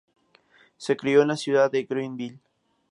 Se 0.77 0.97
crio 0.97 1.21
en 1.21 1.27
la 1.27 1.37
ciudad 1.37 1.69
de 1.69 1.83
Greenville. 1.83 2.39